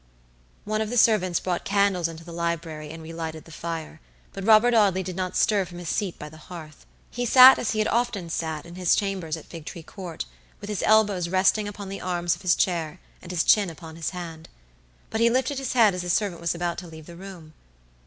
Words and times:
One 0.65 0.81
of 0.81 0.89
the 0.89 0.97
servants 0.97 1.39
brought 1.39 1.63
candles 1.63 2.07
into 2.07 2.23
the 2.23 2.31
library 2.31 2.89
and 2.89 3.03
relighted 3.03 3.45
the 3.45 3.51
fire, 3.51 4.01
but 4.33 4.43
Robert 4.47 4.73
Audley 4.73 5.03
did 5.03 5.15
not 5.15 5.37
stir 5.37 5.63
from 5.63 5.77
his 5.77 5.89
seat 5.89 6.17
by 6.17 6.27
the 6.27 6.37
hearth. 6.37 6.87
He 7.11 7.23
sat 7.23 7.59
as 7.59 7.73
he 7.73 7.77
had 7.77 7.87
often 7.87 8.27
sat 8.31 8.65
in 8.65 8.73
his 8.73 8.95
chambers 8.95 9.37
in 9.37 9.43
Figtree 9.43 9.83
Court, 9.83 10.25
with 10.59 10.69
his 10.69 10.81
elbows 10.87 11.29
resting 11.29 11.67
upon 11.67 11.87
the 11.89 12.01
arms 12.01 12.35
of 12.35 12.41
his 12.41 12.55
chair, 12.55 12.99
and 13.21 13.29
his 13.31 13.43
chin 13.43 13.69
upon 13.69 13.95
his 13.95 14.09
hand. 14.09 14.49
But 15.11 15.21
he 15.21 15.29
lifted 15.29 15.59
his 15.59 15.73
head 15.73 15.93
as 15.93 16.01
the 16.01 16.09
servant 16.09 16.41
was 16.41 16.55
about 16.55 16.79
to 16.79 16.87
leave 16.87 17.05
the 17.05 17.15
room. 17.15 17.53